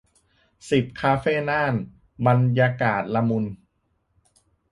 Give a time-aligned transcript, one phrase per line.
[0.69, 1.73] สิบ คาเฟ่น่าน
[2.25, 3.45] บรรยากาศละมุน